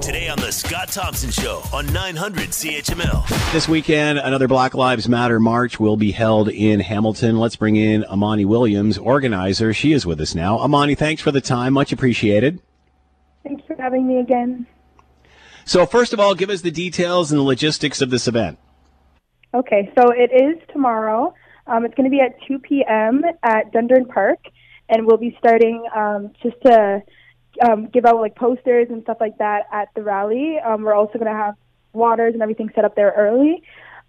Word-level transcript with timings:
Today 0.00 0.28
on 0.28 0.38
The 0.38 0.52
Scott 0.52 0.88
Thompson 0.88 1.30
Show 1.30 1.62
on 1.72 1.90
900 1.92 2.50
CHML. 2.50 3.52
This 3.52 3.68
weekend, 3.68 4.18
another 4.18 4.46
Black 4.46 4.74
Lives 4.74 5.08
Matter 5.08 5.40
march 5.40 5.80
will 5.80 5.96
be 5.96 6.12
held 6.12 6.48
in 6.48 6.80
Hamilton. 6.80 7.38
Let's 7.38 7.56
bring 7.56 7.76
in 7.76 8.04
Amani 8.04 8.44
Williams, 8.44 8.98
organizer. 8.98 9.72
She 9.72 9.92
is 9.92 10.04
with 10.04 10.20
us 10.20 10.34
now. 10.34 10.58
Amani, 10.58 10.94
thanks 10.94 11.22
for 11.22 11.30
the 11.30 11.40
time. 11.40 11.72
Much 11.72 11.92
appreciated. 11.92 12.60
Thanks 13.42 13.64
for 13.66 13.76
having 13.76 14.06
me 14.06 14.18
again. 14.18 14.66
So, 15.64 15.86
first 15.86 16.12
of 16.12 16.20
all, 16.20 16.34
give 16.34 16.50
us 16.50 16.60
the 16.60 16.70
details 16.70 17.32
and 17.32 17.38
the 17.38 17.44
logistics 17.44 18.02
of 18.02 18.10
this 18.10 18.28
event. 18.28 18.58
Okay, 19.54 19.90
so 19.98 20.10
it 20.10 20.30
is 20.32 20.60
tomorrow. 20.72 21.34
Um, 21.66 21.84
it's 21.84 21.94
going 21.94 22.04
to 22.04 22.10
be 22.10 22.20
at 22.20 22.36
2 22.46 22.58
p.m. 22.58 23.22
at 23.42 23.72
Dundurn 23.72 24.08
Park, 24.08 24.40
and 24.88 25.06
we'll 25.06 25.16
be 25.16 25.34
starting 25.38 25.84
um, 25.96 26.32
just 26.42 26.60
to 26.62 27.02
um, 27.66 27.86
give 27.86 28.04
out 28.04 28.20
like 28.20 28.34
posters 28.36 28.88
and 28.90 29.02
stuff 29.02 29.18
like 29.20 29.38
that 29.38 29.64
at 29.72 29.88
the 29.94 30.02
rally. 30.02 30.58
Um, 30.58 30.82
we're 30.82 30.94
also 30.94 31.14
going 31.14 31.30
to 31.30 31.36
have 31.36 31.54
waters 31.92 32.34
and 32.34 32.42
everything 32.42 32.70
set 32.74 32.84
up 32.84 32.96
there 32.96 33.12
early, 33.16 33.62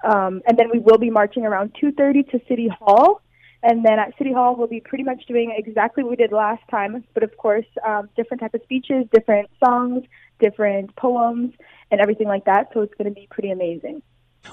um, 0.04 0.42
and 0.48 0.58
then 0.58 0.70
we 0.72 0.80
will 0.80 0.98
be 0.98 1.10
marching 1.10 1.46
around 1.46 1.76
2:30 1.82 2.30
to 2.32 2.42
City 2.48 2.68
Hall. 2.68 3.22
And 3.64 3.84
then 3.84 3.98
at 3.98 4.16
City 4.20 4.32
Hall, 4.32 4.56
we'll 4.56 4.68
be 4.68 4.80
pretty 4.80 5.04
much 5.04 5.26
doing 5.26 5.52
exactly 5.58 6.04
what 6.04 6.12
we 6.12 6.16
did 6.18 6.32
last 6.32 6.62
time, 6.70 7.04
but 7.16 7.24
of 7.24 7.36
course, 7.36 7.66
um, 7.84 8.10
different 8.16 8.42
type 8.42 8.54
of 8.54 8.62
speeches, 8.62 9.08
different 9.12 9.50
songs, 9.64 10.04
different 10.40 10.96
poems, 10.96 11.52
and 11.90 12.00
everything 12.00 12.28
like 12.28 12.46
that. 12.46 12.70
So 12.76 12.82
it's 12.82 12.94
going 12.94 13.10
to 13.10 13.20
be 13.20 13.28
pretty 13.32 13.50
amazing. 13.50 14.04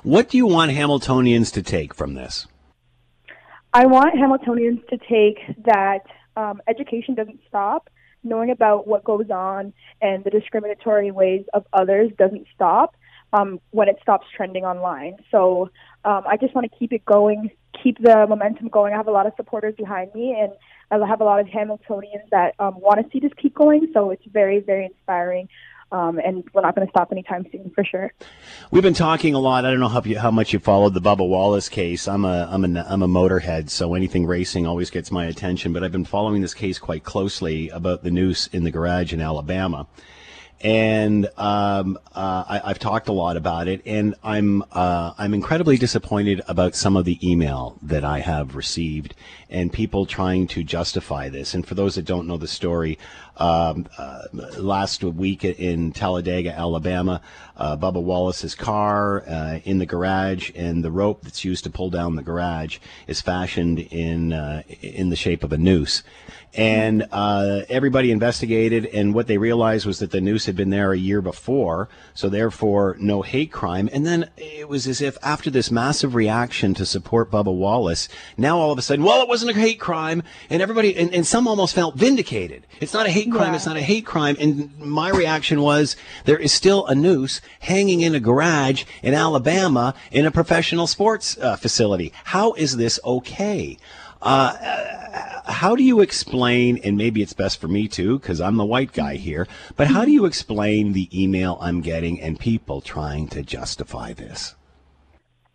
What 0.02 0.30
do 0.30 0.38
you 0.38 0.47
want 0.47 0.72
Hamiltonians 0.72 1.52
to 1.52 1.62
take 1.62 1.95
from 1.95 2.14
this? 2.14 2.47
I 3.74 3.86
want 3.86 4.14
Hamiltonians 4.14 4.86
to 4.88 4.97
take 4.97 5.64
that 5.64 6.06
um, 6.36 6.61
education 6.69 7.14
doesn't 7.14 7.41
stop. 7.48 7.91
Knowing 8.24 8.50
about 8.50 8.86
what 8.86 9.04
goes 9.04 9.30
on 9.30 9.72
and 10.00 10.24
the 10.24 10.30
discriminatory 10.30 11.10
ways 11.10 11.44
of 11.54 11.66
others 11.72 12.10
doesn't 12.18 12.46
stop 12.54 12.94
um, 13.32 13.60
when 13.70 13.88
it 13.88 13.98
stops 14.02 14.26
trending 14.36 14.64
online. 14.64 15.16
So 15.30 15.70
um, 16.05 16.24
I 16.28 16.36
just 16.36 16.55
want 16.55 16.70
to 16.70 16.78
keep 16.78 16.92
it 16.92 17.05
going, 17.05 17.50
keep 17.82 17.98
the 17.98 18.27
momentum 18.28 18.69
going. 18.69 18.92
I 18.92 18.97
have 18.97 19.08
a 19.08 19.12
lot 19.12 19.27
of 19.27 19.32
supporters 19.36 19.74
behind 19.77 20.14
me, 20.14 20.36
and 20.38 20.52
I 20.91 21.06
have 21.06 21.20
a 21.20 21.24
lot 21.24 21.41
of 21.41 21.47
Hamiltonians 21.47 22.28
that 22.30 22.55
um, 22.58 22.78
want 22.78 23.00
to 23.02 23.10
see 23.10 23.20
this 23.20 23.32
keep 23.41 23.55
going. 23.55 23.91
So 23.94 24.10
it's 24.10 24.25
very, 24.27 24.60
very 24.60 24.86
inspiring. 24.86 25.48
Um, 25.92 26.18
and 26.18 26.42
we're 26.54 26.62
not 26.62 26.74
going 26.74 26.86
to 26.86 26.90
stop 26.90 27.12
anytime 27.12 27.46
soon 27.52 27.70
for 27.74 27.84
sure. 27.84 28.12
We've 28.70 28.82
been 28.82 28.94
talking 28.94 29.34
a 29.34 29.38
lot. 29.38 29.66
I 29.66 29.70
don't 29.70 29.80
know 29.80 29.88
how, 29.88 30.02
you, 30.02 30.18
how 30.18 30.30
much 30.30 30.54
you 30.54 30.58
followed 30.58 30.94
the 30.94 31.02
Bubba 31.02 31.28
Wallace 31.28 31.68
case. 31.68 32.08
I'm 32.08 32.24
a 32.24 32.48
I'm 32.50 32.64
a 32.64 32.84
I'm 32.88 33.02
a 33.02 33.08
motorhead, 33.08 33.68
so 33.68 33.94
anything 33.94 34.26
racing 34.26 34.66
always 34.66 34.88
gets 34.88 35.12
my 35.12 35.26
attention. 35.26 35.74
But 35.74 35.84
I've 35.84 35.92
been 35.92 36.06
following 36.06 36.40
this 36.40 36.54
case 36.54 36.78
quite 36.78 37.04
closely 37.04 37.68
about 37.68 38.02
the 38.02 38.10
noose 38.10 38.46
in 38.48 38.64
the 38.64 38.70
garage 38.70 39.12
in 39.12 39.20
Alabama 39.20 39.86
and 40.62 41.28
um, 41.36 41.98
uh, 42.14 42.44
I, 42.48 42.68
have 42.68 42.78
talked 42.78 43.08
a 43.08 43.12
lot 43.12 43.36
about 43.36 43.66
it, 43.66 43.82
and 43.84 44.14
I'm 44.22 44.62
uh, 44.70 45.12
I'm 45.18 45.34
incredibly 45.34 45.76
disappointed 45.76 46.40
about 46.46 46.76
some 46.76 46.96
of 46.96 47.04
the 47.04 47.18
email 47.28 47.76
that 47.82 48.04
I 48.04 48.20
have 48.20 48.54
received, 48.54 49.14
and 49.50 49.72
people 49.72 50.06
trying 50.06 50.46
to 50.48 50.62
justify 50.62 51.28
this. 51.28 51.54
And 51.54 51.66
for 51.66 51.74
those 51.74 51.96
that 51.96 52.04
don't 52.04 52.28
know 52.28 52.36
the 52.36 52.46
story, 52.46 52.98
um, 53.36 53.86
uh, 53.98 54.22
last 54.58 55.02
week 55.02 55.44
in 55.44 55.92
Talladega, 55.92 56.52
Alabama, 56.56 57.20
uh, 57.56 57.77
Bubba 57.77 58.02
Wallace's 58.02 58.55
car 58.55 59.22
uh, 59.27 59.61
in 59.64 59.78
the 59.78 59.86
garage, 59.86 60.50
and 60.55 60.84
the 60.84 60.91
rope 60.91 61.22
that's 61.22 61.44
used 61.44 61.64
to 61.64 61.70
pull 61.70 61.91
down 61.91 62.16
the 62.16 62.22
garage 62.22 62.78
is 63.06 63.20
fashioned 63.20 63.78
in 63.78 64.33
uh, 64.33 64.62
in 64.80 65.10
the 65.10 65.16
shape 65.16 65.44
of 65.44 65.53
a 65.53 65.58
noose 65.58 66.03
and 66.55 67.06
uh, 67.12 67.62
everybody 67.69 68.10
investigated, 68.10 68.84
and 68.86 69.14
what 69.14 69.27
they 69.27 69.38
realized 69.38 69.86
was 69.86 70.00
that 70.00 70.10
the 70.10 70.20
noose 70.20 70.44
had 70.44 70.55
been 70.55 70.69
there 70.69 70.92
a 70.92 70.98
year 70.98 71.22
before, 71.22 71.88
so 72.12 72.28
therefore 72.28 72.97
no 73.00 73.22
hate 73.22 73.50
crime. 73.50 73.88
And 73.92 74.05
then 74.05 74.28
it 74.36 74.69
was 74.69 74.86
as 74.86 75.00
if 75.00 75.16
after 75.22 75.50
this 75.50 75.70
massive 75.70 76.14
reaction 76.14 76.75
to 76.75 76.84
support 76.84 77.30
Bubba 77.30 77.55
Wallace, 77.55 78.08
now 78.37 78.59
all 78.59 78.70
of 78.70 78.78
a 78.78 78.82
sudden, 78.82 79.04
well, 79.04 79.22
it 79.22 79.28
wasn't 79.28 79.56
a 79.56 79.59
hate 79.59 79.81
crime, 79.81 80.22
and 80.50 80.60
everybody, 80.60 80.94
and, 80.94 81.14
and 81.14 81.26
some 81.26 81.49
almost 81.49 81.75
felt 81.75 81.94
vindicated. 81.94 82.66
It's 82.81 82.93
not 82.93 83.06
a 83.06 83.10
hate 83.10 83.22
crime. 83.31 83.50
Yeah. 83.50 83.56
It's 83.56 83.66
not 83.66 83.77
a 83.77 83.83
hate 83.83 84.05
crime. 84.05 84.37
And 84.41 84.77
my 84.78 85.10
reaction 85.10 85.60
was, 85.60 85.97
there 86.25 86.38
is 86.38 86.53
still 86.53 86.87
a 86.87 86.94
noose 86.94 87.41
hanging 87.60 88.00
in 88.00 88.15
a 88.15 88.21
garage 88.21 88.84
in 89.03 89.15
Alabama 89.15 89.94
in 90.10 90.27
a 90.27 90.31
professional 90.31 90.87
sports 90.87 91.38
uh, 91.38 91.56
facility. 91.56 92.12
How 92.25 92.55
is 92.55 92.77
this 92.77 92.99
okay? 93.05 93.78
Uh, 94.21 94.56
how 95.44 95.75
do 95.75 95.82
you 95.82 96.00
explain, 96.00 96.78
and 96.78 96.97
maybe 96.97 97.22
it's 97.22 97.32
best 97.32 97.61
for 97.61 97.69
me 97.69 97.88
too, 97.88 98.19
because 98.19 98.41
I'm 98.41 98.56
the 98.56 98.65
white 98.65 98.93
guy 98.93 99.16
here, 99.16 99.49
but 99.77 99.88
how 99.88 100.05
do 100.05 100.11
you 100.11 100.25
explain 100.25 100.93
the 100.93 101.09
email 101.12 101.59
I'm 101.61 101.81
getting 101.81 102.21
and 102.21 102.38
people 102.38 102.81
trying 102.81 103.28
to 103.28 103.43
justify 103.43 104.12
this? 104.12 104.55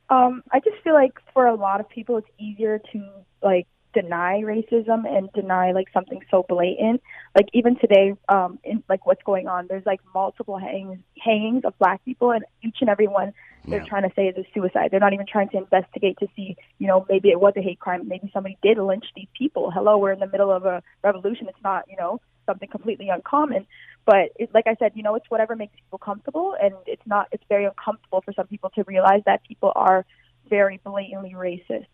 Um, 0.09 0.43
I 0.51 0.59
just 0.59 0.81
feel 0.83 0.93
like 0.93 1.13
for 1.33 1.47
a 1.47 1.55
lot 1.55 1.79
of 1.79 1.89
people, 1.89 2.17
it's 2.17 2.29
easier 2.37 2.79
to 2.91 3.09
like 3.41 3.67
deny 4.01 4.41
racism 4.43 5.07
and 5.07 5.31
deny 5.33 5.71
like 5.71 5.87
something 5.93 6.21
so 6.29 6.45
blatant. 6.47 7.01
Like 7.35 7.47
even 7.53 7.77
today, 7.77 8.13
um, 8.29 8.59
in 8.63 8.83
like 8.89 9.05
what's 9.05 9.23
going 9.23 9.47
on, 9.47 9.67
there's 9.67 9.85
like 9.85 10.01
multiple 10.13 10.57
hangings 10.57 10.99
hangings 11.23 11.63
of 11.65 11.77
black 11.79 12.03
people, 12.05 12.31
and 12.31 12.43
each 12.63 12.77
and 12.81 12.89
every 12.89 13.07
one 13.07 13.33
they're 13.67 13.81
yeah. 13.81 13.85
trying 13.85 14.03
to 14.03 14.15
say 14.15 14.27
is 14.27 14.37
a 14.37 14.47
suicide. 14.53 14.89
They're 14.91 15.01
not 15.01 15.13
even 15.13 15.25
trying 15.29 15.49
to 15.49 15.57
investigate 15.57 16.17
to 16.19 16.27
see, 16.35 16.55
you 16.79 16.87
know, 16.87 17.05
maybe 17.09 17.29
it 17.29 17.39
was 17.39 17.53
a 17.57 17.61
hate 17.61 17.79
crime. 17.79 18.07
Maybe 18.07 18.29
somebody 18.33 18.57
did 18.61 18.77
lynch 18.77 19.05
these 19.13 19.27
people. 19.37 19.71
Hello, 19.71 19.97
we're 19.97 20.13
in 20.13 20.19
the 20.19 20.27
middle 20.27 20.51
of 20.51 20.65
a 20.65 20.81
revolution. 21.03 21.47
It's 21.49 21.63
not, 21.63 21.83
you 21.89 21.97
know, 21.97 22.21
something 22.45 22.69
completely 22.69 23.09
uncommon. 23.09 23.67
But 24.05 24.31
it, 24.37 24.51
like 24.53 24.67
I 24.67 24.75
said, 24.79 24.93
you 24.95 25.03
know, 25.03 25.15
it's 25.15 25.29
whatever 25.29 25.55
makes 25.55 25.73
people 25.75 25.99
comfortable, 25.99 26.55
and 26.61 26.75
it's 26.85 27.05
not. 27.05 27.27
It's 27.33 27.43
very 27.49 27.65
uncomfortable 27.65 28.21
for 28.21 28.31
some 28.31 28.47
people 28.47 28.69
to 28.75 28.83
realize 28.83 29.21
that 29.25 29.43
people 29.43 29.73
are 29.75 30.05
very 30.49 30.79
blatantly 30.83 31.33
racist. 31.35 31.87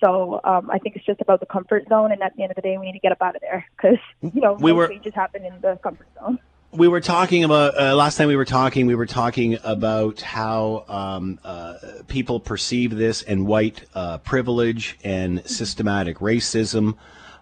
So 0.00 0.40
um, 0.44 0.70
I 0.70 0.78
think 0.78 0.96
it's 0.96 1.04
just 1.04 1.20
about 1.20 1.40
the 1.40 1.46
comfort 1.46 1.86
zone, 1.88 2.12
and 2.12 2.22
at 2.22 2.34
the 2.36 2.42
end 2.42 2.52
of 2.52 2.56
the 2.56 2.62
day, 2.62 2.78
we 2.78 2.86
need 2.86 2.92
to 2.92 2.98
get 2.98 3.12
up 3.12 3.20
out 3.20 3.36
of 3.36 3.42
there 3.42 3.66
because 3.76 3.98
you 4.22 4.40
know 4.40 4.54
we 4.54 4.72
were, 4.72 4.88
changes 4.88 5.14
happen 5.14 5.44
in 5.44 5.60
the 5.60 5.78
comfort 5.82 6.08
zone. 6.18 6.38
We 6.72 6.86
were 6.86 7.00
talking 7.00 7.42
about 7.42 7.76
uh, 7.76 7.96
last 7.96 8.16
time 8.16 8.28
we 8.28 8.36
were 8.36 8.44
talking 8.44 8.86
we 8.86 8.94
were 8.94 9.06
talking 9.06 9.58
about 9.64 10.20
how 10.20 10.84
um, 10.88 11.40
uh, 11.44 11.74
people 12.06 12.38
perceive 12.38 12.94
this 12.94 13.22
and 13.22 13.46
white 13.46 13.84
uh, 13.94 14.18
privilege 14.18 14.96
and 15.02 15.44
systematic 15.46 16.18
racism 16.18 16.96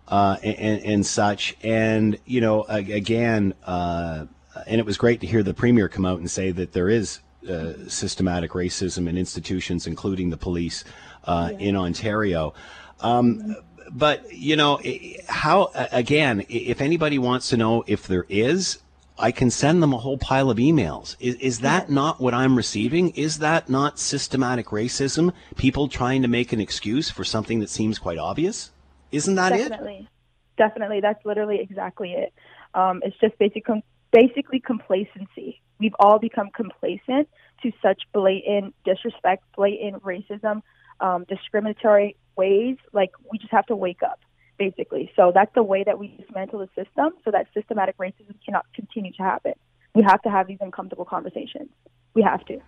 uh, 0.08 0.38
and, 0.42 0.82
and, 0.82 1.06
such. 1.06 1.56
And 1.62 2.18
you 2.24 2.40
know 2.40 2.64
again 2.64 3.54
uh, 3.64 4.24
and 4.66 4.80
it 4.80 4.86
was 4.86 4.96
great 4.96 5.20
to 5.20 5.26
hear 5.26 5.42
the 5.42 5.54
premier 5.54 5.88
come 5.88 6.06
out 6.06 6.18
and 6.18 6.30
say 6.30 6.50
that 6.52 6.72
there 6.72 6.88
is 6.88 7.20
uh, 7.48 7.74
systematic 7.86 8.52
racism 8.52 9.08
in 9.08 9.16
institutions 9.18 9.86
including 9.86 10.30
the 10.30 10.36
police 10.36 10.84
yeah. 11.28 11.58
in 11.58 11.76
Ontario 11.76 12.54
um, 13.00 13.56
but 13.90 14.32
you 14.32 14.56
know 14.56 14.80
how 15.28 15.70
again 15.92 16.44
if 16.48 16.80
anybody 16.80 17.18
wants 17.18 17.50
to 17.50 17.56
know 17.56 17.84
if 17.86 18.06
there 18.06 18.26
is 18.28 18.78
I 19.18 19.32
can 19.32 19.50
send 19.50 19.82
them 19.82 19.92
a 19.92 19.98
whole 19.98 20.16
pile 20.16 20.48
of 20.48 20.58
emails. 20.58 21.16
Is, 21.18 21.34
is 21.36 21.58
that 21.60 21.90
not 21.90 22.20
what 22.20 22.34
I'm 22.34 22.56
receiving? 22.56 23.10
Is 23.10 23.38
that 23.38 23.68
not 23.68 23.98
systematic 23.98 24.66
racism? 24.66 25.32
People 25.56 25.88
trying 25.88 26.22
to 26.22 26.28
make 26.28 26.52
an 26.52 26.60
excuse 26.60 27.10
for 27.10 27.24
something 27.24 27.58
that 27.58 27.68
seems 27.68 27.98
quite 27.98 28.18
obvious? 28.18 28.70
Isn't 29.10 29.34
that 29.34 29.50
Definitely. 29.50 29.66
it? 29.66 29.70
Definitely. 29.70 30.08
Definitely. 30.56 31.00
That's 31.00 31.24
literally 31.24 31.60
exactly 31.60 32.12
it. 32.12 32.32
Um, 32.74 33.02
it's 33.04 33.16
just 33.18 33.36
basic, 33.38 33.66
basically 34.12 34.60
complacency. 34.60 35.60
We've 35.80 35.94
all 35.98 36.18
become 36.18 36.50
complacent 36.54 37.28
to 37.62 37.72
such 37.82 38.02
blatant 38.12 38.74
disrespect, 38.84 39.44
blatant 39.56 40.02
racism, 40.04 40.62
um, 41.00 41.24
discriminatory 41.28 42.16
ways. 42.36 42.76
Like, 42.92 43.10
we 43.30 43.38
just 43.38 43.52
have 43.52 43.66
to 43.66 43.76
wake 43.76 44.02
up 44.02 44.20
basically. 44.58 45.10
So 45.16 45.32
that's 45.32 45.54
the 45.54 45.62
way 45.62 45.84
that 45.84 45.98
we 45.98 46.08
dismantle 46.18 46.58
the 46.58 46.68
system 46.74 47.12
so 47.24 47.30
that 47.30 47.46
systematic 47.54 47.96
racism 47.96 48.34
cannot 48.44 48.66
continue 48.74 49.12
to 49.12 49.22
happen. 49.22 49.52
We 49.94 50.02
have 50.02 50.20
to 50.22 50.30
have 50.30 50.46
these 50.46 50.58
uncomfortable 50.60 51.04
conversations. 51.04 51.70
We 52.14 52.22
have 52.22 52.44
to. 52.46 52.60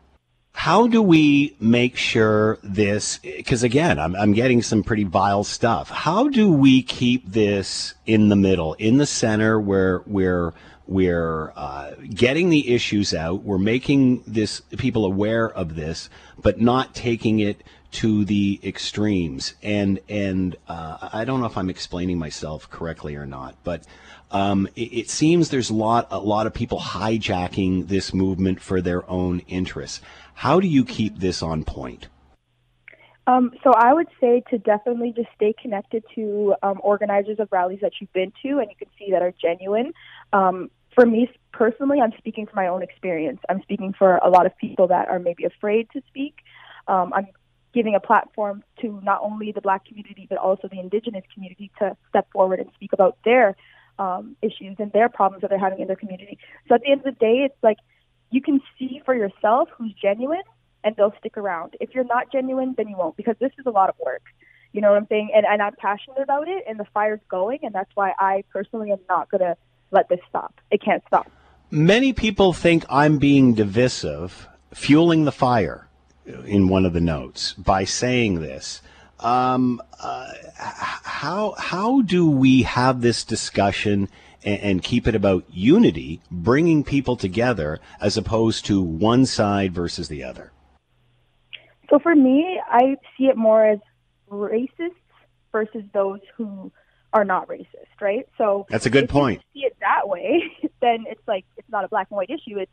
How 0.52 0.88
do 0.88 1.00
we 1.00 1.56
make 1.60 1.96
sure 1.96 2.58
this? 2.62 3.18
Because 3.18 3.62
again, 3.62 3.98
I'm, 3.98 4.16
I'm 4.16 4.32
getting 4.32 4.62
some 4.62 4.82
pretty 4.82 5.04
vile 5.04 5.44
stuff. 5.44 5.90
How 5.90 6.28
do 6.28 6.50
we 6.50 6.82
keep 6.82 7.30
this 7.30 7.94
in 8.06 8.28
the 8.30 8.36
middle, 8.36 8.74
in 8.74 8.98
the 8.98 9.06
center, 9.06 9.60
where 9.60 10.02
we're 10.06 10.52
we're 10.86 11.52
uh, 11.54 11.92
getting 12.12 12.50
the 12.50 12.74
issues 12.74 13.14
out, 13.14 13.44
we're 13.44 13.58
making 13.58 14.24
this 14.26 14.60
people 14.76 15.04
aware 15.04 15.48
of 15.48 15.76
this, 15.76 16.10
but 16.42 16.60
not 16.60 16.96
taking 16.96 17.38
it 17.38 17.62
to 17.92 18.24
the 18.24 18.60
extremes. 18.62 19.54
And 19.62 20.00
and 20.08 20.56
uh, 20.68 21.08
I 21.12 21.24
don't 21.24 21.40
know 21.40 21.46
if 21.46 21.56
I'm 21.56 21.70
explaining 21.70 22.18
myself 22.18 22.70
correctly 22.70 23.16
or 23.16 23.26
not, 23.26 23.56
but 23.64 23.84
um, 24.30 24.68
it, 24.76 24.92
it, 24.92 25.10
seems 25.10 25.48
there's 25.48 25.70
a 25.70 25.74
lot 25.74 26.08
a 26.10 26.18
lot 26.18 26.46
of 26.46 26.54
people 26.54 26.78
hijacking 26.78 27.88
this 27.88 28.14
movement 28.14 28.60
for 28.60 28.80
their 28.80 29.08
own 29.10 29.40
interests. 29.48 30.00
How 30.34 30.60
do 30.60 30.68
you 30.68 30.84
keep 30.84 31.18
this 31.18 31.42
on 31.42 31.64
point? 31.64 32.08
Um, 33.26 33.52
so 33.62 33.72
I 33.72 33.92
would 33.92 34.08
say 34.20 34.42
to 34.50 34.58
definitely 34.58 35.12
just 35.14 35.28
stay 35.36 35.54
connected 35.60 36.04
to 36.14 36.54
um, 36.62 36.80
organizers 36.82 37.38
of 37.38 37.48
rallies 37.52 37.80
that 37.82 37.92
you've 38.00 38.12
been 38.12 38.32
to 38.42 38.58
and 38.58 38.68
you 38.70 38.76
can 38.76 38.88
see 38.98 39.12
that 39.12 39.22
are 39.22 39.32
genuine. 39.40 39.92
Um, 40.32 40.70
for 40.94 41.06
me 41.06 41.30
personally, 41.52 42.00
I'm 42.00 42.12
speaking 42.18 42.46
from 42.46 42.56
my 42.56 42.66
own 42.66 42.82
experience. 42.82 43.40
I'm 43.48 43.62
speaking 43.62 43.94
for 43.96 44.16
a 44.16 44.28
lot 44.28 44.46
of 44.46 44.56
people 44.56 44.88
that 44.88 45.08
are 45.08 45.18
maybe 45.18 45.44
afraid 45.44 45.88
to 45.92 46.02
speak. 46.08 46.38
Um, 46.88 47.12
I'm 47.14 47.28
giving 47.72 47.94
a 47.94 48.00
platform 48.00 48.62
to 48.80 49.00
not 49.02 49.20
only 49.22 49.52
the 49.52 49.60
black 49.60 49.84
community 49.84 50.26
but 50.28 50.38
also 50.38 50.68
the 50.68 50.80
indigenous 50.80 51.24
community 51.32 51.70
to 51.78 51.96
step 52.08 52.26
forward 52.32 52.58
and 52.60 52.70
speak 52.74 52.92
about 52.92 53.16
their 53.24 53.56
um, 53.98 54.36
issues 54.42 54.76
and 54.78 54.92
their 54.92 55.08
problems 55.08 55.42
that 55.42 55.50
they're 55.50 55.58
having 55.58 55.80
in 55.80 55.86
their 55.86 55.96
community. 55.96 56.38
So 56.68 56.74
at 56.74 56.80
the 56.80 56.90
end 56.90 57.00
of 57.00 57.04
the 57.04 57.20
day, 57.20 57.44
it's 57.44 57.62
like 57.62 57.76
you 58.30 58.40
can 58.40 58.60
see 58.78 59.02
for 59.04 59.14
yourself 59.14 59.68
who's 59.76 59.92
genuine 60.00 60.42
and 60.82 60.96
they'll 60.96 61.14
stick 61.20 61.36
around. 61.36 61.74
If 61.80 61.94
you're 61.94 62.04
not 62.04 62.32
genuine, 62.32 62.74
then 62.76 62.88
you 62.88 62.96
won't 62.96 63.16
because 63.16 63.36
this 63.38 63.52
is 63.58 63.66
a 63.66 63.70
lot 63.70 63.90
of 63.90 63.96
work. 64.04 64.22
You 64.72 64.80
know 64.80 64.90
what 64.90 64.98
I'm 64.98 65.06
saying? 65.08 65.30
And, 65.34 65.44
and 65.44 65.60
I'm 65.60 65.74
passionate 65.76 66.22
about 66.22 66.48
it 66.48 66.64
and 66.66 66.80
the 66.80 66.86
fire's 66.94 67.20
going 67.28 67.58
and 67.62 67.74
that's 67.74 67.90
why 67.94 68.12
I 68.18 68.44
personally 68.50 68.90
am 68.90 69.00
not 69.08 69.30
going 69.30 69.42
to 69.42 69.56
let 69.90 70.08
this 70.08 70.20
stop. 70.28 70.54
It 70.70 70.82
can't 70.82 71.02
stop. 71.06 71.30
Many 71.70 72.12
people 72.12 72.52
think 72.52 72.84
I'm 72.88 73.18
being 73.18 73.54
divisive, 73.54 74.48
fueling 74.72 75.24
the 75.24 75.32
fire 75.32 75.89
in 76.46 76.68
one 76.68 76.86
of 76.86 76.92
the 76.92 77.00
notes 77.00 77.52
by 77.54 77.84
saying 77.84 78.40
this. 78.40 78.82
Um, 79.18 79.82
uh, 80.00 80.32
how 80.56 81.54
how 81.58 82.00
do 82.00 82.30
we 82.30 82.62
have 82.62 83.02
this 83.02 83.22
discussion 83.22 84.08
and, 84.42 84.60
and, 84.60 84.82
keep 84.82 85.06
it 85.06 85.14
about 85.14 85.44
unity, 85.50 86.22
bringing 86.30 86.82
people 86.82 87.16
together, 87.16 87.80
as 88.00 88.16
opposed 88.16 88.64
to 88.66 88.80
one 88.80 89.26
side 89.26 89.74
versus 89.74 90.08
the 90.08 90.24
other? 90.24 90.52
So 91.90 91.98
for 91.98 92.14
me, 92.14 92.58
I 92.66 92.96
see 93.18 93.24
it 93.24 93.36
more 93.36 93.66
as 93.66 93.78
racists 94.30 94.94
versus 95.52 95.82
those 95.92 96.20
who 96.36 96.72
are 97.12 97.24
not 97.24 97.48
racist, 97.48 98.00
right? 98.00 98.26
So 98.38 98.66
that's 98.70 98.86
a 98.86 98.90
good 98.90 99.08
point. 99.08 99.42
see 99.52 99.60
it 99.60 99.76
that 99.80 100.08
way, 100.08 100.42
then 100.80 101.04
it's 101.08 101.26
like 101.26 101.44
it's 101.56 101.68
not 101.68 101.84
a 101.84 101.88
black 101.88 102.06
and 102.10 102.16
white 102.16 102.30
issue. 102.30 102.58
It's 102.58 102.72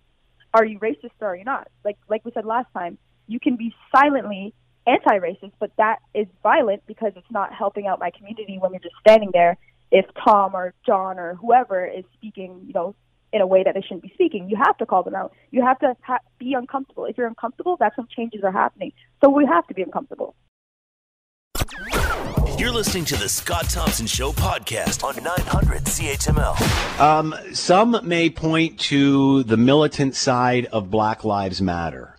are 0.54 0.66
you 0.66 0.80
racist 0.80 1.12
or 1.20 1.28
are 1.28 1.36
you 1.36 1.44
not? 1.44 1.68
Like 1.84 1.98
like 2.08 2.24
we 2.24 2.32
said 2.32 2.46
last 2.46 2.68
time, 2.74 2.98
you 3.28 3.40
can 3.40 3.56
be 3.56 3.74
silently 3.96 4.54
anti-racist, 4.88 5.52
but 5.60 5.72
that 5.78 6.00
is 6.14 6.28
violent 6.42 6.84
because 6.88 7.12
it's 7.16 7.30
not 7.30 7.54
helping 7.54 7.88
out 7.88 8.00
my 8.00 8.12
community 8.12 8.58
when 8.60 8.72
you're 8.72 8.80
just 8.80 8.96
standing 9.02 9.30
there. 9.34 9.58
If 9.92 10.06
Tom 10.24 10.56
or 10.56 10.74
John 10.86 11.20
or 11.20 11.36
whoever 11.36 11.86
is 11.86 12.04
speaking, 12.14 12.62
you 12.66 12.74
know, 12.74 12.96
in 13.34 13.42
a 13.42 13.48
way 13.48 13.64
that 13.64 13.74
they 13.74 13.82
shouldn't 13.82 14.04
be 14.04 14.12
speaking, 14.14 14.50
you 14.50 14.58
have 14.58 14.78
to 14.78 14.86
call 14.86 15.04
them 15.04 15.16
out. 15.16 15.34
You 15.52 15.62
have 15.64 15.80
to 15.80 15.96
ha- 16.02 16.20
be 16.40 16.54
uncomfortable. 16.54 17.06
If 17.06 17.18
you're 17.18 17.28
uncomfortable, 17.28 17.78
that's 17.78 17.98
when 17.98 18.08
changes 18.08 18.42
are 18.44 18.52
happening. 18.52 18.94
So 19.24 19.30
we 19.30 19.46
have 19.46 19.68
to 19.68 19.74
be 19.74 19.82
uncomfortable. 19.82 20.36
You're 22.58 22.72
listening 22.72 23.06
to 23.06 23.16
the 23.16 23.30
Scott 23.30 23.70
Thompson 23.70 24.08
Show 24.08 24.32
podcast 24.32 25.04
on 25.04 25.22
900 25.24 25.84
CHML. 25.84 27.00
Um, 27.00 27.36
some 27.54 28.00
may 28.04 28.30
point 28.30 28.80
to 28.82 29.44
the 29.44 29.58
militant 29.58 30.16
side 30.16 30.66
of 30.68 30.90
Black 30.90 31.24
Lives 31.24 31.62
Matter. 31.62 32.17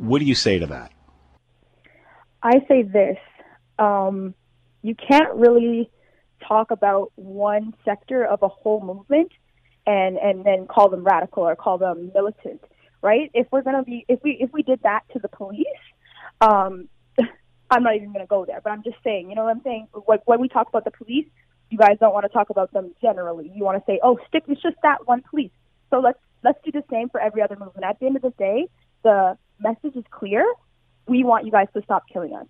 What 0.00 0.20
do 0.20 0.24
you 0.24 0.34
say 0.34 0.58
to 0.58 0.66
that? 0.68 0.92
I 2.42 2.64
say 2.66 2.82
this. 2.82 3.18
Um, 3.78 4.34
you 4.80 4.94
can't 4.94 5.34
really 5.34 5.90
talk 6.48 6.70
about 6.70 7.12
one 7.16 7.74
sector 7.84 8.24
of 8.24 8.42
a 8.42 8.48
whole 8.48 8.80
movement 8.80 9.30
and, 9.86 10.16
and 10.16 10.42
then 10.42 10.66
call 10.66 10.88
them 10.88 11.04
radical 11.04 11.42
or 11.42 11.54
call 11.54 11.76
them 11.76 12.10
militant, 12.14 12.64
right? 13.02 13.30
If 13.34 13.48
we're 13.52 13.60
gonna 13.60 13.82
be 13.82 14.06
if 14.08 14.20
we 14.22 14.38
if 14.40 14.50
we 14.54 14.62
did 14.62 14.80
that 14.84 15.02
to 15.12 15.18
the 15.18 15.28
police, 15.28 15.66
um, 16.40 16.88
I'm 17.70 17.82
not 17.82 17.94
even 17.96 18.10
gonna 18.10 18.24
go 18.24 18.46
there. 18.46 18.62
But 18.64 18.70
I'm 18.70 18.82
just 18.82 18.96
saying, 19.04 19.28
you 19.28 19.36
know 19.36 19.44
what 19.44 19.50
I'm 19.50 19.62
saying? 19.62 19.88
When, 19.92 20.18
when 20.24 20.40
we 20.40 20.48
talk 20.48 20.70
about 20.70 20.84
the 20.84 20.92
police, 20.92 21.26
you 21.68 21.76
guys 21.76 21.98
don't 22.00 22.14
want 22.14 22.24
to 22.24 22.30
talk 22.30 22.48
about 22.48 22.72
them 22.72 22.94
generally. 23.02 23.52
You 23.54 23.64
want 23.64 23.76
to 23.76 23.84
say, 23.84 24.00
oh, 24.02 24.18
stick 24.28 24.48
with 24.48 24.62
just 24.62 24.76
that 24.82 25.06
one 25.06 25.22
police. 25.28 25.52
So 25.90 26.00
let's 26.00 26.18
let's 26.42 26.58
do 26.64 26.72
the 26.72 26.84
same 26.90 27.10
for 27.10 27.20
every 27.20 27.42
other 27.42 27.56
movement. 27.56 27.84
At 27.84 28.00
the 28.00 28.06
end 28.06 28.16
of 28.16 28.22
the 28.22 28.30
day, 28.30 28.66
the 29.02 29.36
message 29.60 29.96
is 29.96 30.04
clear. 30.10 30.44
We 31.06 31.24
want 31.24 31.44
you 31.44 31.52
guys 31.52 31.68
to 31.74 31.82
stop 31.82 32.04
killing 32.12 32.34
us. 32.34 32.46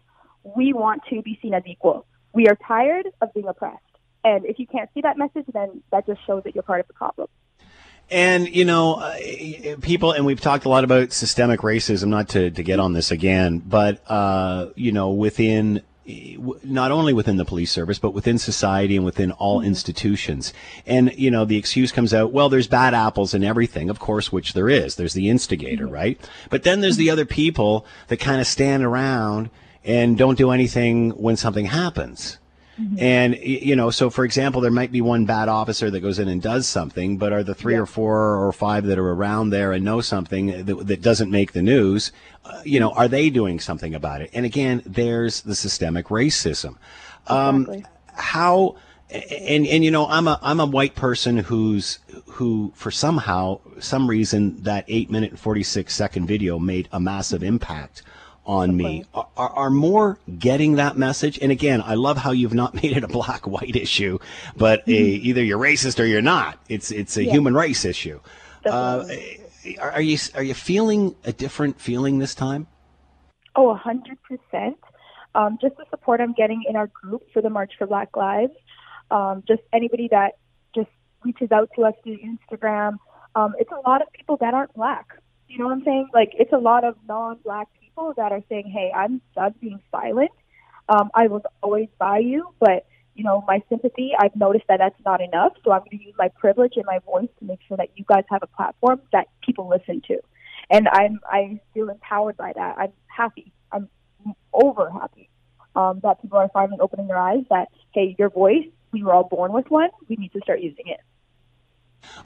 We 0.57 0.73
want 0.73 1.03
to 1.11 1.23
be 1.23 1.39
seen 1.43 1.55
as 1.55 1.63
equal. 1.67 2.07
We 2.33 2.49
are 2.49 2.57
tired 2.67 3.09
of 3.21 3.33
being 3.35 3.49
oppressed. 3.49 3.83
And 4.25 4.45
if 4.45 4.59
you 4.59 4.67
can't 4.67 4.91
see 4.95 5.01
that 5.01 5.19
message, 5.19 5.47
then 5.53 5.83
that 5.91 6.07
just 6.07 6.25
shows 6.27 6.45
that 6.45 6.55
you're 6.55 6.63
part 6.63 6.81
of 6.81 6.87
the 6.87 6.95
problem. 6.95 7.29
And, 8.11 8.49
you 8.49 8.65
know, 8.65 8.95
uh, 8.95 9.17
people, 9.81 10.13
and 10.13 10.27
we've 10.27 10.41
talked 10.41 10.65
a 10.65 10.69
lot 10.69 10.83
about 10.83 11.13
systemic 11.13 11.61
racism, 11.61 12.09
not 12.09 12.31
to, 12.31 12.51
to 12.51 12.63
get 12.63 12.81
on 12.81 12.93
this 12.93 13.13
again, 13.13 13.63
but, 13.65 14.03
uh, 14.11 14.71
you 14.75 14.91
know, 14.91 15.11
within 15.11 15.83
not 16.65 16.91
only 16.91 17.13
within 17.13 17.37
the 17.37 17.45
police 17.45 17.71
service, 17.71 17.99
but 17.99 18.15
within 18.15 18.39
society 18.39 18.97
and 18.97 19.05
within 19.05 19.33
all 19.33 19.59
mm-hmm. 19.59 19.69
institutions. 19.69 20.53
And, 20.87 21.13
you 21.17 21.31
know, 21.31 21.45
the 21.45 21.57
excuse 21.57 21.93
comes 21.93 22.15
out, 22.15 22.33
well, 22.33 22.49
there's 22.49 22.69
bad 22.69 22.95
apples 22.95 23.35
and 23.35 23.45
everything, 23.45 23.91
of 23.91 23.99
course, 23.99 24.33
which 24.33 24.53
there 24.53 24.69
is. 24.69 24.97
There's 24.97 25.15
the 25.15 25.29
instigator, 25.29 25.85
mm-hmm. 25.85 25.95
right? 25.95 26.31
But 26.51 26.63
then 26.63 26.81
there's 26.81 26.97
the 26.97 27.07
mm-hmm. 27.07 27.13
other 27.13 27.25
people 27.27 27.87
that 28.09 28.19
kind 28.19 28.41
of 28.41 28.47
stand 28.47 28.85
around 28.85 29.51
and 29.85 30.17
don't 30.17 30.39
do 30.39 30.51
anything 30.51 31.11
when 31.11 31.37
something 31.37 31.67
happens. 31.67 32.39
Mm-hmm. 32.81 32.99
And, 32.99 33.37
you 33.37 33.77
know, 33.77 33.91
so 33.91 34.09
for 34.09 34.25
example, 34.25 34.61
there 34.61 34.71
might 34.71 34.91
be 34.91 35.01
one 35.03 35.27
bad 35.27 35.49
officer 35.49 35.91
that 35.91 36.01
goes 36.01 36.19
in 36.19 36.29
and 36.29 36.41
does 36.41 36.67
something, 36.67 37.19
but 37.19 37.33
are 37.33 37.43
the 37.43 37.55
three 37.55 37.75
yeah. 37.75 37.81
or 37.81 37.87
four 37.87 38.37
or 38.37 38.53
five 38.53 38.87
that 38.87 38.99
are 38.99 39.11
around 39.11 39.51
there 39.51 39.73
and 39.73 39.85
know 39.85 40.01
something 40.01 40.65
that, 40.65 40.87
that 40.87 41.03
doesn't 41.03 41.31
make 41.31 41.53
the 41.53 41.63
news, 41.63 42.11
uh, 42.45 42.63
you 42.65 42.81
know, 42.81 42.93
are 42.93 43.09
they 43.09 43.29
doing 43.29 43.61
something 43.61 43.95
about 43.95 44.23
it? 44.23 44.31
And 44.33 44.47
again, 44.47 44.83
there's 44.87 45.43
the 45.43 45.55
systemic 45.55 46.07
racism. 46.07 46.77
Um, 47.27 47.63
exactly. 47.63 47.85
How, 48.15 48.77
and, 49.11 49.67
and, 49.67 49.85
you 49.85 49.91
know, 49.91 50.07
I'm 50.07 50.27
a, 50.27 50.39
I'm 50.41 50.61
a 50.61 50.67
white 50.67 50.95
person 50.95 51.37
who's, 51.37 51.99
who 52.27 52.73
for 52.75 52.91
somehow, 52.91 53.61
some 53.79 54.09
reason, 54.09 54.63
that 54.63 54.85
eight 54.89 55.11
minute 55.11 55.33
and 55.33 55.41
46 55.41 55.95
second 55.95 56.27
video 56.27 56.59
made 56.59 56.89
a 56.93 57.01
massive 57.01 57.43
impact 57.43 58.03
on 58.51 58.77
me 58.77 59.05
are, 59.15 59.29
are, 59.37 59.71
more 59.71 60.19
getting 60.39 60.75
that 60.75 60.97
message. 60.99 61.39
And 61.41 61.53
again, 61.53 61.81
I 61.81 61.95
love 61.95 62.17
how 62.17 62.33
you've 62.33 62.53
not 62.53 62.75
made 62.83 62.97
it 62.97 63.05
a 63.05 63.09
black 63.09 63.47
white 63.47 63.77
issue, 63.77 64.19
but 64.57 64.85
mm-hmm. 64.87 65.27
either 65.27 65.43
you're 65.43 65.59
racist 65.59 66.01
or 66.01 66.05
you're 66.05 66.21
not. 66.21 66.59
It's 66.69 66.91
it's 66.91 67.17
a 67.17 67.25
yeah. 67.25 67.33
human 67.33 67.55
rights 67.55 67.85
issue. 67.85 68.21
Uh, 68.67 69.07
are 69.81 70.03
you 70.03 70.19
are 70.35 70.43
you 70.43 70.55
feeling 70.55 71.15
a 71.25 71.33
different 71.33 71.81
feeling 71.81 72.19
this 72.19 72.35
time? 72.35 72.67
Oh, 73.55 73.71
a 73.71 73.77
hundred 73.77 74.19
percent. 74.23 74.79
Um, 75.35 75.59
just 75.63 75.77
the 75.77 75.85
support 75.91 76.21
I'm 76.21 76.33
getting 76.33 76.65
in 76.69 76.75
our 76.75 76.89
group 76.89 77.23
for 77.33 77.41
the 77.41 77.51
March 77.51 77.75
for 77.79 77.87
Black 77.87 78.17
Lives. 78.17 78.53
Um, 79.13 79.45
just 79.47 79.63
anybody 79.73 80.09
that 80.11 80.39
just 80.75 80.91
reaches 81.25 81.53
out 81.53 81.71
to 81.77 81.85
us 81.85 81.95
through 82.03 82.19
Instagram. 82.19 82.97
Um, 83.37 83.55
it's 83.61 83.71
a 83.71 83.89
lot 83.89 84.03
of 84.03 84.13
people 84.13 84.37
that 84.39 84.55
aren't 84.55 84.75
black. 84.75 85.07
You 85.51 85.59
know 85.59 85.65
what 85.67 85.73
I'm 85.73 85.85
saying? 85.85 86.09
Like 86.15 86.31
it's 86.39 86.53
a 86.53 86.59
lot 86.59 86.85
of 86.85 86.95
non-black 87.09 87.69
people 87.81 88.15
that 88.17 88.31
are 88.31 88.43
saying, 88.49 88.71
"Hey, 88.71 88.93
I'm 88.95 89.21
done 89.35 89.55
being 89.61 89.81
silent. 89.91 90.31
Um, 90.89 91.11
I 91.13 91.27
was 91.27 91.43
always 91.61 91.89
by 91.99 92.19
you, 92.19 92.55
but 92.61 92.87
you 93.17 93.25
know, 93.25 93.43
my 93.49 93.61
sympathy. 93.69 94.13
I've 94.17 94.37
noticed 94.37 94.67
that 94.69 94.79
that's 94.79 94.99
not 95.05 95.21
enough, 95.21 95.55
so 95.65 95.73
I'm 95.73 95.81
going 95.81 95.99
to 95.99 96.05
use 96.05 96.15
my 96.17 96.29
privilege 96.29 96.75
and 96.77 96.87
my 96.87 97.01
voice 97.01 97.29
to 97.41 97.45
make 97.45 97.59
sure 97.67 97.77
that 97.77 97.89
you 97.97 98.05
guys 98.09 98.23
have 98.31 98.45
a 98.45 98.47
platform 98.47 99.01
that 99.13 99.27
people 99.45 99.69
listen 99.69 100.03
to." 100.07 100.19
And 100.71 100.87
I'm 100.89 101.19
I 101.27 101.61
feel 101.75 101.89
empowered 101.89 102.37
by 102.37 102.53
that. 102.55 102.79
I'm 102.79 102.93
happy. 103.09 103.53
I'm 103.73 103.89
over 104.53 104.89
happy 104.89 105.29
um, 105.75 105.99
that 106.05 106.23
people 106.23 106.39
are 106.39 106.49
finally 106.53 106.79
opening 106.81 107.09
their 107.09 107.19
eyes. 107.19 107.43
That 107.51 107.69
hey, 107.93 108.15
your 108.19 108.31
voice. 108.31 108.67
We 108.93 109.03
were 109.05 109.13
all 109.13 109.25
born 109.25 109.53
with 109.53 109.71
one. 109.71 109.91
We 110.09 110.17
need 110.17 110.33
to 110.33 110.41
start 110.41 110.61
using 110.61 110.87
it. 110.87 111.01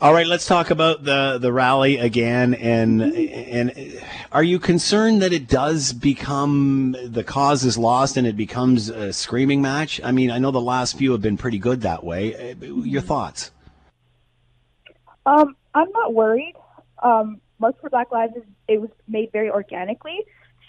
All 0.01 0.13
right, 0.13 0.27
let's 0.27 0.47
talk 0.47 0.71
about 0.71 1.05
the 1.05 1.39
the 1.39 1.53
rally 1.53 1.99
again. 1.99 2.55
And 2.55 3.01
and 3.03 4.03
are 4.33 4.43
you 4.43 4.59
concerned 4.59 5.23
that 5.23 5.33
it 5.33 5.49
does 5.49 5.93
become 5.93 6.97
the 7.05 7.23
cause 7.23 7.65
is 7.65 7.79
lost 7.79 8.17
and 8.17 8.27
it 8.27 8.37
becomes 8.37 8.89
a 8.89 9.13
screaming 9.13 9.63
match? 9.63 10.01
I 10.03 10.13
mean, 10.13 10.31
I 10.31 10.39
know 10.39 10.51
the 10.51 10.61
last 10.61 10.99
few 10.99 11.13
have 11.13 11.23
been 11.23 11.37
pretty 11.37 11.59
good 11.59 11.83
that 11.83 12.03
way. 12.03 12.55
Your 12.61 13.03
thoughts? 13.03 13.53
Um, 15.27 15.57
I'm 15.75 15.91
not 15.93 16.13
worried. 16.13 16.55
Um, 17.03 17.41
March 17.59 17.77
for 17.81 17.89
Black 17.89 18.11
Lives 18.11 18.35
it 18.69 18.81
was 18.81 18.91
made 19.07 19.31
very 19.33 19.51
organically, 19.51 20.19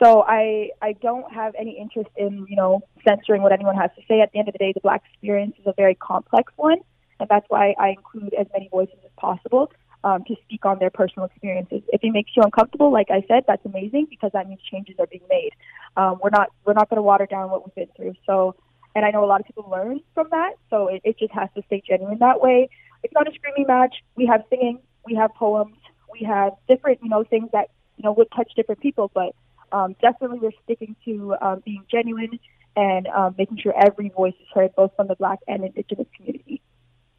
so 0.01 0.23
I 0.23 0.69
I 0.81 0.93
don't 0.93 1.31
have 1.33 1.55
any 1.57 1.77
interest 1.79 2.09
in 2.15 2.45
you 2.47 2.55
know 2.55 2.81
censoring 3.03 3.41
what 3.41 3.51
anyone 3.51 3.75
has 3.75 3.89
to 3.95 4.01
say. 4.07 4.21
At 4.21 4.31
the 4.31 4.39
end 4.39 4.49
of 4.49 4.53
the 4.53 4.59
day, 4.59 4.71
the 4.71 4.81
Black 4.81 5.03
experience 5.11 5.55
is 5.59 5.65
a 5.65 5.73
very 5.75 5.95
complex 5.95 6.53
one 6.57 6.77
and 7.19 7.29
that's 7.29 7.45
why 7.49 7.75
I 7.79 7.89
include 7.89 8.33
as 8.33 8.47
many 8.53 8.67
voices 8.69 8.97
as 9.03 9.11
possible 9.17 9.71
um, 10.03 10.23
to 10.25 10.35
speak 10.43 10.65
on 10.65 10.79
their 10.79 10.91
personal 10.91 11.25
experiences. 11.25 11.81
If 11.91 12.03
it 12.03 12.11
makes 12.11 12.31
you 12.35 12.43
uncomfortable, 12.43 12.91
like 12.91 13.09
I 13.09 13.23
said, 13.27 13.43
that's 13.47 13.65
amazing 13.65 14.07
because 14.09 14.31
that 14.33 14.47
means 14.47 14.61
changes 14.71 14.95
are 14.99 15.07
being 15.07 15.23
made. 15.29 15.51
Um, 15.97 16.19
we're 16.23 16.29
not 16.29 16.49
we're 16.65 16.73
not 16.73 16.89
going 16.89 16.97
to 16.97 17.03
water 17.03 17.25
down 17.25 17.49
what 17.49 17.65
we've 17.65 17.75
been 17.75 17.89
through. 17.95 18.13
So, 18.25 18.55
and 18.95 19.03
I 19.03 19.11
know 19.11 19.23
a 19.23 19.25
lot 19.25 19.39
of 19.39 19.47
people 19.47 19.67
learn 19.69 20.01
from 20.13 20.27
that. 20.31 20.53
So 20.69 20.87
it, 20.87 21.01
it 21.03 21.17
just 21.17 21.33
has 21.33 21.49
to 21.55 21.63
stay 21.67 21.81
genuine 21.85 22.19
that 22.19 22.39
way. 22.39 22.69
It's 23.03 23.13
not 23.13 23.27
a 23.27 23.31
screaming 23.33 23.65
match. 23.67 23.95
We 24.15 24.25
have 24.27 24.43
singing, 24.49 24.79
we 25.05 25.15
have 25.15 25.33
poems, 25.33 25.77
we 26.11 26.25
have 26.25 26.53
different 26.67 26.99
you 27.01 27.09
know 27.09 27.23
things 27.23 27.49
that 27.53 27.69
you 27.97 28.03
know 28.03 28.11
would 28.11 28.27
touch 28.35 28.51
different 28.55 28.81
people, 28.81 29.09
but 29.13 29.33
um, 29.71 29.95
definitely 30.01 30.39
we're 30.39 30.51
sticking 30.63 30.95
to 31.05 31.35
um, 31.41 31.63
being 31.65 31.83
genuine 31.89 32.39
and 32.75 33.07
um, 33.07 33.35
making 33.37 33.57
sure 33.57 33.73
every 33.75 34.09
voice 34.09 34.33
is 34.39 34.47
heard, 34.53 34.75
both 34.75 34.91
from 34.95 35.07
the 35.07 35.15
Black 35.15 35.39
and 35.47 35.63
Indigenous 35.63 36.07
community. 36.15 36.61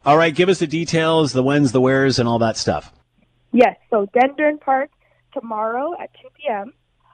All 0.05 0.17
right, 0.17 0.33
give 0.33 0.49
us 0.49 0.59
the 0.59 0.67
details, 0.67 1.33
the 1.33 1.43
whens, 1.43 1.71
the 1.71 1.81
wheres, 1.81 2.19
and 2.19 2.29
all 2.29 2.39
that 2.39 2.57
stuff. 2.57 2.93
Yes, 3.51 3.75
so 3.89 4.07
Dundurn 4.07 4.59
Park 4.59 4.89
tomorrow 5.33 5.93
at 5.99 6.09
2 6.21 6.27
p.m. 6.37 6.73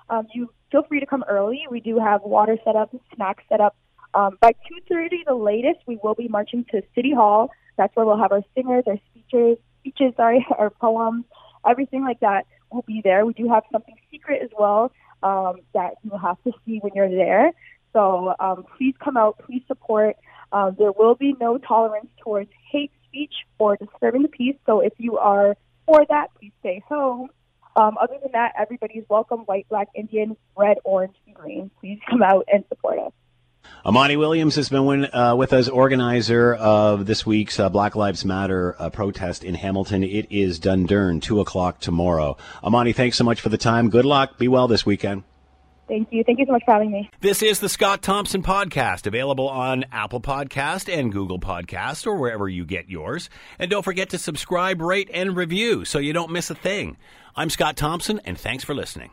Um, 0.10 0.28
you 0.34 0.50
feel 0.72 0.84
free 0.84 1.00
to 1.00 1.06
come 1.06 1.24
early. 1.28 1.64
We 1.70 1.80
do 1.80 2.00
have 2.00 2.22
water 2.24 2.58
set 2.64 2.76
up, 2.76 2.94
snacks 3.16 3.44
set 3.50 3.62
up. 3.62 3.76
Um, 4.14 4.38
by 4.40 4.52
2.30, 4.92 5.26
the 5.26 5.36
latest, 5.36 5.80
we 5.88 6.00
will 6.04 6.14
be 6.14 6.28
marching 6.28 6.66
to 6.72 6.84
City 6.94 7.14
Hall. 7.14 7.50
That's 7.78 7.96
where 7.96 8.06
we'll 8.06 8.18
have 8.18 8.32
our 8.32 8.44
singers, 8.56 8.84
our 8.86 8.98
speeches, 9.10 9.58
speeches, 9.80 10.14
sorry, 10.16 10.46
our 10.58 10.70
poems, 10.70 11.26
everything 11.68 12.04
like 12.04 12.20
that 12.20 12.46
will 12.72 12.84
be 12.84 13.02
there. 13.04 13.26
We 13.26 13.34
do 13.34 13.50
have 13.50 13.64
something 13.72 13.96
secret 14.12 14.42
as 14.44 14.50
well 14.58 14.92
um, 15.24 15.62
that 15.74 15.96
you'll 16.04 16.20
have 16.20 16.42
to 16.44 16.52
see 16.66 16.80
when 16.80 16.92
you're 16.96 17.10
there. 17.10 17.52
So 17.94 18.34
um, 18.40 18.66
please 18.78 18.96
come 19.04 19.18
out, 19.18 19.40
please 19.46 19.64
support. 19.68 20.16
Uh, 20.54 20.70
there 20.70 20.92
will 20.92 21.16
be 21.16 21.36
no 21.42 21.58
tolerance 21.58 22.10
towards 22.24 22.50
hate 22.72 22.92
speech 23.08 23.34
or 23.58 23.76
disturbing 23.76 24.22
the 24.22 24.28
peace. 24.28 24.56
So 24.68 24.80
if 24.80 24.94
you 24.98 25.18
are 25.18 25.58
for 25.88 26.06
that, 26.08 26.28
please 26.40 26.54
stay 26.60 26.82
home. 26.88 27.30
Um, 27.76 27.98
other 28.00 28.18
than 28.22 28.34
that, 28.34 28.54
everybody 28.58 29.00
is 29.00 29.06
welcome 29.10 29.40
white, 29.42 29.68
black, 29.68 29.88
Indian, 29.96 30.38
red, 30.56 30.78
orange, 30.84 31.16
and 31.26 31.36
green. 31.36 31.72
Please 31.80 32.00
come 32.10 32.22
out 32.22 32.48
and 32.54 32.64
support 32.70 33.00
us. 33.00 33.12
Amani 33.86 34.16
Williams 34.16 34.56
has 34.56 34.70
been 34.70 35.06
uh, 35.06 35.36
with 35.36 35.54
us, 35.54 35.68
organizer 35.70 36.54
of 36.54 37.06
this 37.06 37.26
week's 37.26 37.60
uh, 37.60 37.70
Black 37.70 37.96
Lives 37.96 38.24
Matter 38.24 38.76
uh, 38.78 38.90
protest 38.90 39.44
in 39.44 39.56
Hamilton. 39.56 40.04
It 40.04 40.28
is 40.30 40.60
Dundurn, 40.60 41.22
2 41.22 41.40
o'clock 41.40 41.80
tomorrow. 41.80 42.38
Amani, 42.64 42.94
thanks 42.94 43.18
so 43.18 43.24
much 43.24 43.42
for 43.42 43.50
the 43.50 43.58
time. 43.58 43.90
Good 43.90 44.06
luck. 44.06 44.38
Be 44.38 44.48
well 44.48 44.68
this 44.68 44.86
weekend. 44.86 45.24
Thank 45.88 46.10
you. 46.12 46.24
Thank 46.24 46.40
you 46.40 46.46
so 46.46 46.54
much 46.54 46.64
for 46.66 46.74
having 46.74 46.92
me. 46.92 47.10
This 47.20 47.44
is 47.44 47.60
the 47.60 47.70
Scott 47.70 48.02
Thompson 48.02 48.42
Podcast, 48.42 49.06
available 49.06 49.50
on 49.50 49.86
Apple 49.92 50.22
Podcast 50.22 50.92
and 50.92 51.12
Google 51.12 51.40
Podcast 51.40 52.08
or 52.08 52.16
wherever 52.16 52.48
you 52.48 52.66
get 52.66 52.90
yours. 52.90 53.30
And 53.60 53.70
don't 53.70 53.84
forget 53.84 54.10
to 54.12 54.18
subscribe, 54.18 54.82
rate, 54.82 55.10
and 55.14 55.36
review 55.36 55.84
so 55.86 56.00
you 56.00 56.14
don't 56.14 56.32
miss 56.32 56.50
a 56.50 56.56
thing. 56.56 56.98
I'm 57.36 57.50
Scott 57.50 57.76
Thompson, 57.76 58.22
and 58.24 58.38
thanks 58.38 58.64
for 58.64 58.74
listening. 58.74 59.12